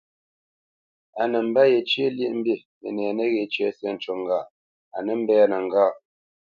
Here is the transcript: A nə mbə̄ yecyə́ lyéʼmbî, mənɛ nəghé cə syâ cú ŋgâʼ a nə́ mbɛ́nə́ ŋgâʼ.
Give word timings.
A 1.21 1.23
nə 1.31 1.39
mbə̄ 1.47 1.63
yecyə́ 1.73 2.09
lyéʼmbî, 2.17 2.55
mənɛ 2.81 3.03
nəghé 3.17 3.43
cə 3.53 3.65
syâ 3.77 3.91
cú 4.01 4.11
ŋgâʼ 4.21 4.47
a 4.95 4.97
nə́ 5.05 5.15
mbɛ́nə́ 5.21 5.59
ŋgâʼ. 5.67 5.93